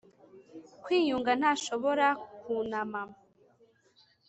[0.83, 2.07] kwiyunga ntashobora
[2.43, 3.01] kunama-